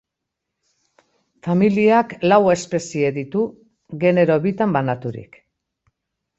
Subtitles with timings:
[1.47, 3.45] Familiak lau espezie ditu,
[4.07, 5.41] genero bitan banaturik.